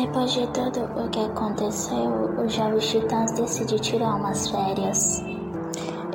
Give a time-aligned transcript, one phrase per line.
[0.00, 5.24] Depois de tudo o que aconteceu, os jovens titãs decidem tirar umas férias.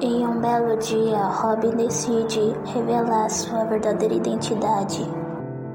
[0.01, 5.05] Em um belo dia, Robin decide revelar sua verdadeira identidade.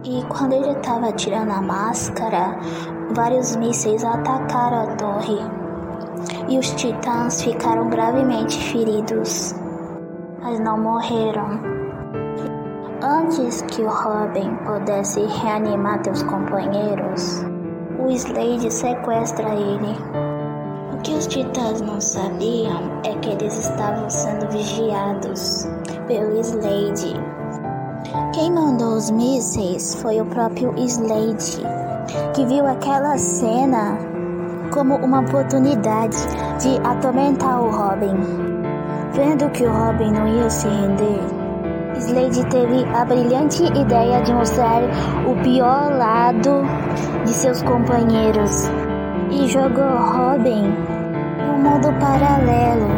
[0.05, 2.59] E quando ele estava tirando a máscara,
[3.15, 5.39] vários mísseis atacaram a torre.
[6.49, 9.55] E os titãs ficaram gravemente feridos,
[10.41, 11.61] mas não morreram.
[13.03, 17.45] Antes que o Robin pudesse reanimar seus companheiros,
[18.11, 19.97] Slade sequestra ele.
[20.93, 25.69] O que os titãs não sabiam é que eles estavam sendo vigiados
[26.07, 27.15] pelo Slade.
[28.35, 31.63] Quem mandou os mísseis foi o próprio Slade,
[32.35, 33.99] que viu aquela cena
[34.73, 36.17] como uma oportunidade
[36.61, 38.17] de atormentar o Robin.
[39.13, 41.38] Vendo que o Robin não ia se render,
[41.99, 44.83] Slade teve a brilhante ideia de mostrar
[45.27, 46.63] o pior lado
[47.25, 48.71] de seus companheiros
[49.31, 50.73] e jogou Robin
[51.43, 52.89] um mundo paralelo,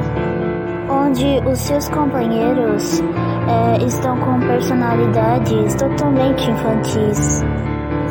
[0.91, 3.00] onde os seus companheiros
[3.48, 7.42] é, estão com personalidades totalmente infantis,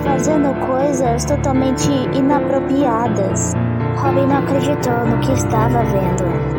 [0.04, 3.54] fazendo coisas totalmente inapropriadas.
[3.96, 6.59] Robin não acreditou no que estava vendo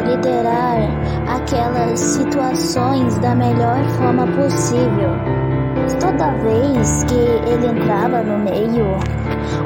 [0.00, 0.78] liderar
[1.28, 5.10] aquelas situações da melhor forma possível.
[6.00, 8.86] Toda vez que ele entrava no meio,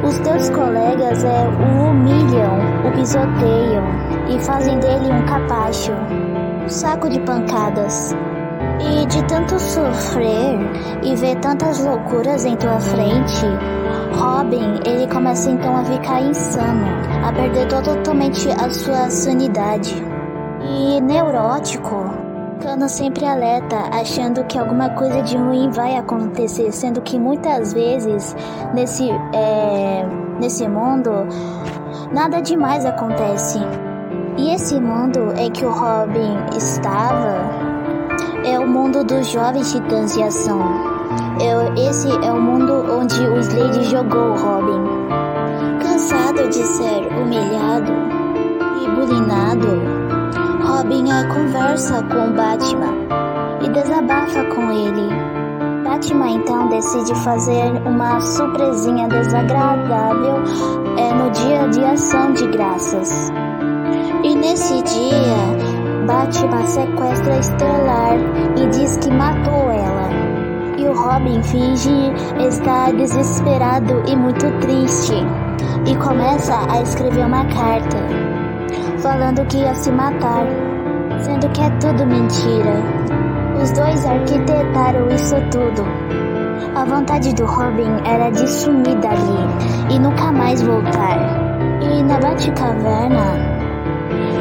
[0.02, 3.84] os teus colegas é, o humilham, o pisoteiam
[4.28, 8.14] e fazem dele um capacho, um saco de pancadas.
[8.80, 10.58] E de tanto sofrer
[11.02, 13.46] e ver tantas loucuras em tua frente,
[14.18, 16.86] Robin, ele começa então a ficar insano,
[17.24, 20.13] a perder totalmente a sua sanidade.
[20.76, 22.10] E neurótico,
[22.58, 28.34] ficando sempre alerta, achando que alguma coisa de ruim vai acontecer, sendo que muitas vezes
[28.74, 30.04] nesse, é,
[30.40, 31.10] nesse mundo
[32.12, 33.60] nada demais acontece.
[34.36, 37.36] E esse mundo em que o Robin estava
[38.44, 40.58] é o mundo dos jovens titãs de ação.
[41.40, 44.82] É, esse é o mundo onde o Slade jogou o Robin.
[45.80, 47.92] Cansado de ser humilhado
[48.82, 50.03] e bulinado,
[50.64, 52.94] Robin conversa com Batman
[53.62, 55.08] e desabafa com ele.
[55.84, 60.42] Batman então decide fazer uma surpresinha desagradável
[60.96, 63.30] é, no dia de ação de graças.
[64.24, 68.16] E nesse dia, Batman sequestra Estelar
[68.56, 70.08] e diz que matou ela.
[70.78, 72.10] E o Robin finge
[72.48, 75.14] estar desesperado e muito triste
[75.86, 77.98] e começa a escrever uma carta
[79.04, 80.46] falando que ia se matar,
[81.20, 82.82] sendo que é tudo mentira.
[83.60, 85.84] Os dois arquitetaram isso tudo.
[86.74, 91.18] A vontade do Robin era de sumir dali e nunca mais voltar.
[91.82, 93.38] E na Batcaverna,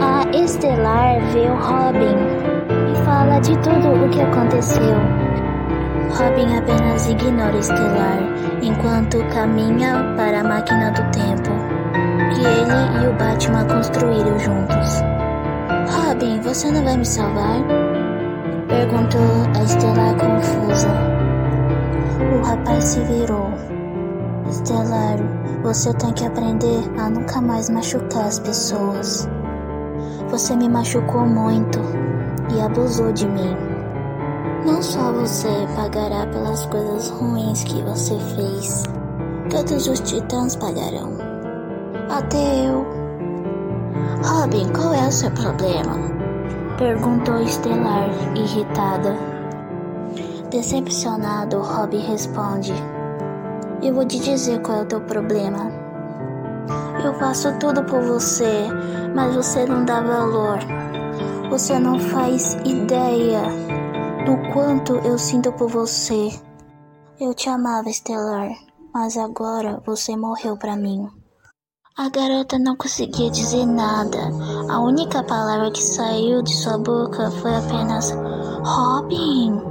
[0.02, 2.18] a Estelar vê o Robin
[2.92, 4.96] e fala de tudo o que aconteceu.
[6.10, 8.20] Robin apenas ignora Estelar
[8.62, 11.73] enquanto caminha para a máquina do tempo
[12.32, 15.02] que ele e o Batman construíram juntos.
[15.90, 17.62] Robin, você não vai me salvar?
[18.68, 19.22] Perguntou
[19.56, 20.88] a Estelar confusa.
[22.34, 23.52] O rapaz se virou.
[24.50, 25.18] Estelar,
[25.64, 29.28] você tem que aprender a nunca mais machucar as pessoas.
[30.30, 31.80] Você me machucou muito
[32.56, 33.56] e abusou de mim.
[34.66, 38.84] Não só você pagará pelas coisas ruins que você fez.
[39.50, 41.23] Todos os titãs pagarão.
[42.10, 42.86] Até eu.
[44.24, 45.98] Robin, qual é o seu problema?
[46.78, 49.16] Perguntou Estelar, irritada.
[50.50, 52.74] Decepcionado, Robin responde:
[53.82, 55.72] Eu vou te dizer qual é o teu problema.
[57.04, 58.68] Eu faço tudo por você,
[59.16, 60.60] mas você não dá valor.
[61.50, 63.42] Você não faz ideia
[64.26, 66.30] do quanto eu sinto por você.
[67.20, 68.50] Eu te amava, Estelar,
[68.94, 71.23] mas agora você morreu para mim.
[71.96, 74.20] A garota não conseguia dizer nada.
[74.70, 78.12] A única palavra que saiu de sua boca foi apenas
[78.64, 79.62] Robin.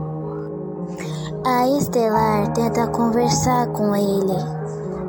[1.44, 4.62] A Estelar tenta conversar com ele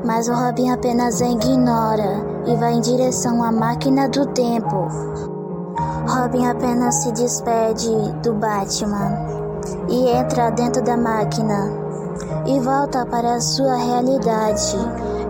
[0.05, 4.87] mas o Robin apenas a ignora e vai em direção à máquina do tempo.
[6.07, 7.89] Robin apenas se despede
[8.21, 9.17] do Batman
[9.87, 11.71] e entra dentro da máquina
[12.45, 14.77] e volta para a sua realidade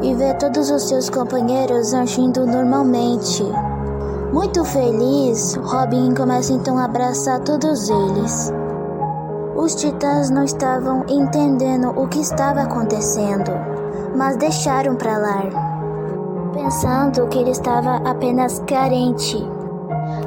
[0.03, 3.43] e vê todos os seus companheiros agindo normalmente.
[4.31, 8.53] Muito feliz, Robin começa então a abraçar todos eles.
[9.55, 13.73] Os titãs não estavam entendendo o que estava acontecendo
[14.15, 15.43] mas deixaram para lá,
[16.53, 19.37] pensando que ele estava apenas carente.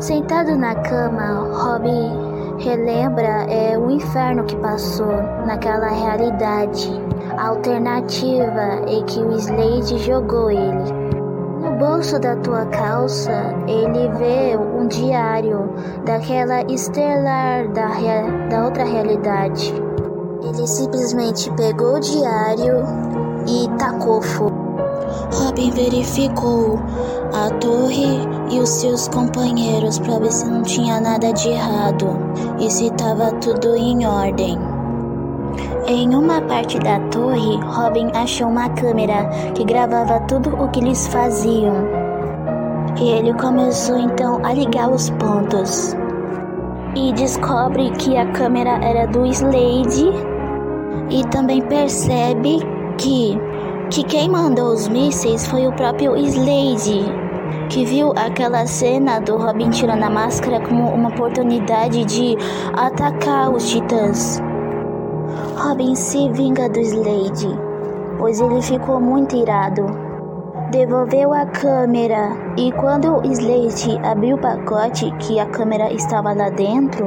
[0.00, 6.90] Sentado na cama, Robbie relembra é, o inferno que passou naquela realidade
[7.38, 10.93] alternativa em que o Slade jogou ele.
[11.61, 15.69] No bolso da tua calça, ele vê um diário
[16.05, 17.88] daquela estelar da,
[18.49, 19.75] da outra realidade.
[20.43, 22.85] Ele simplesmente pegou o diário
[23.47, 24.67] e tacou fogo.
[25.33, 26.79] Robin verificou
[27.33, 32.06] a torre e os seus companheiros para ver se não tinha nada de errado
[32.59, 34.75] e se estava tudo em ordem.
[35.87, 39.25] Em uma parte da torre, Robin achou uma câmera
[39.55, 41.75] que gravava tudo o que eles faziam.
[42.99, 45.97] E ele começou então a ligar os pontos.
[46.94, 50.11] E descobre que a câmera era do Slade.
[51.11, 52.59] E também percebe
[52.99, 53.38] que,
[53.91, 57.26] que quem mandou os mísseis foi o próprio Slade
[57.69, 62.37] que viu aquela cena do Robin tirando a máscara como uma oportunidade de
[62.73, 64.41] atacar os titãs.
[65.56, 67.49] Robin se vinga do Slade,
[68.19, 69.87] pois ele ficou muito irado.
[70.70, 77.06] Devolveu a câmera e quando Slade abriu o pacote que a câmera estava lá dentro,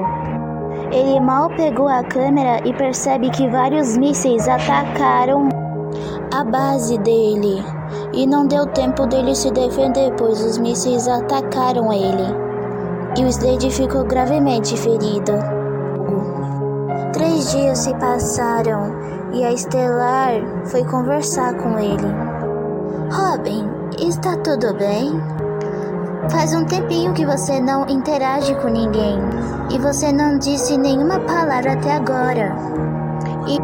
[0.91, 5.47] ele mal pegou a câmera e percebe que vários mísseis atacaram
[6.33, 7.63] a base dele
[8.13, 12.33] e não deu tempo dele se defender, pois os mísseis atacaram ele.
[13.15, 15.58] E o Slade ficou gravemente ferido.
[17.19, 18.95] Três dias se passaram
[19.33, 20.31] e a Estelar
[20.67, 22.07] foi conversar com ele.
[23.11, 23.67] Robin,
[23.99, 25.11] está tudo bem?
[26.31, 29.19] Faz um tempinho que você não interage com ninguém
[29.69, 32.55] e você não disse nenhuma palavra até agora.
[33.49, 33.57] E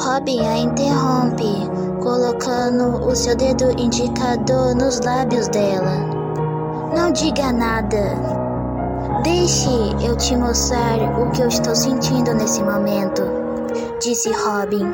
[0.00, 1.68] Robin a interrompe,
[2.00, 5.96] colocando o seu dedo indicador nos lábios dela.
[6.96, 8.51] Não diga nada.
[9.22, 9.68] Deixe
[10.04, 13.22] eu te mostrar o que eu estou sentindo nesse momento,
[14.00, 14.84] disse Robin,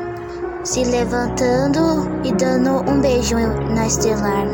[0.63, 1.79] se levantando
[2.23, 3.35] e dando um beijo
[3.73, 4.45] na Estelar.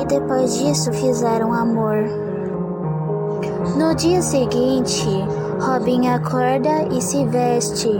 [0.00, 1.96] E depois disso fizeram amor.
[3.76, 5.06] No dia seguinte,
[5.60, 7.90] Robin acorda e se veste,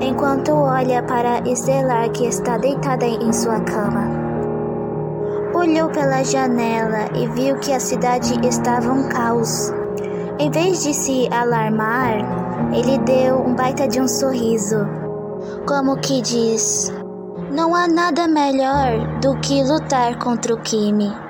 [0.00, 4.28] enquanto olha para Estelar que está deitada em sua cama.
[5.54, 9.72] Olhou pela janela e viu que a cidade estava um caos.
[10.40, 14.76] Em vez de se alarmar, ele deu um baita de um sorriso,
[15.66, 16.92] como que diz:
[17.50, 21.27] Não há nada melhor do que lutar contra o Kimi.